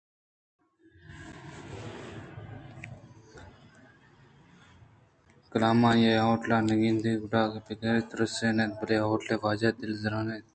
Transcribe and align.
کلام 5.51 5.79
آئی 5.89 6.03
ءَ 6.07 6.11
اے 6.11 6.23
ہوٹل 6.25 6.51
ءَ 6.57 6.67
بہ 6.67 6.75
گندیت 6.81 7.17
گُڑا 7.21 7.41
اگاں 7.45 7.61
پہ 7.65 7.73
آئیءَ 7.85 8.07
ترسے 8.09 8.47
نہ 8.55 8.63
اَت 8.65 8.73
بلئے 8.79 8.97
ہوٹل 9.07 9.29
ءِ 9.33 9.43
واجہے 9.43 9.69
دل 9.77 9.89
لرزان 10.01 10.27
اَت 10.33 10.45